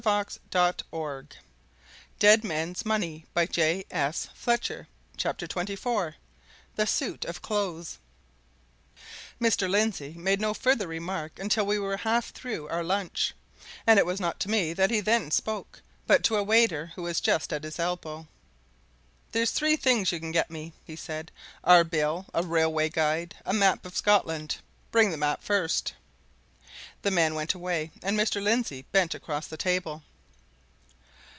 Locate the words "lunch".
12.83-13.35